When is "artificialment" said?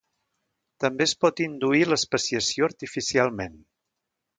2.73-3.65